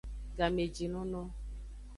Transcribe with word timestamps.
Gamejinono. 0.37 1.21